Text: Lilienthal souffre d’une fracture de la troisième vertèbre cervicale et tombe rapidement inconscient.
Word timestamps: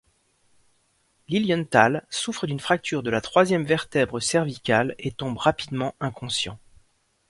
Lilienthal 1.29 2.07
souffre 2.09 2.47
d’une 2.47 2.59
fracture 2.59 3.03
de 3.03 3.11
la 3.11 3.21
troisième 3.21 3.61
vertèbre 3.65 4.19
cervicale 4.19 4.95
et 4.97 5.11
tombe 5.11 5.37
rapidement 5.37 5.93
inconscient. 5.99 6.57